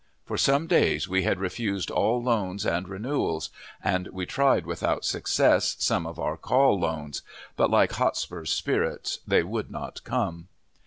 [0.25, 3.51] For some days we had refused all loans and renewals,
[3.83, 7.21] and we tried, without, success, some of our call loans;
[7.55, 10.47] but, like Hotspur's spirits, they would not come.